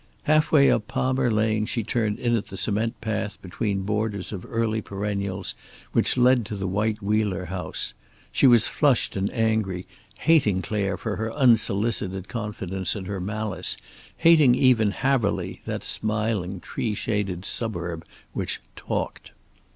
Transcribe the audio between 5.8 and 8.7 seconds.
which led to the white Wheeler house. She was